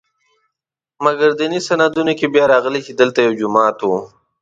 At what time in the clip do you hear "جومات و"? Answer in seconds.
3.39-3.89